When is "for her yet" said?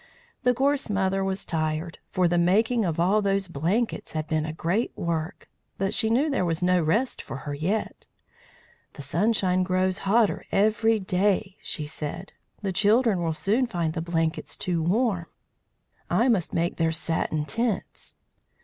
7.21-8.07